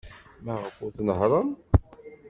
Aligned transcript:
Maɣef 0.45 0.75
ur 0.83 0.91
tnehhṛem? 0.95 1.49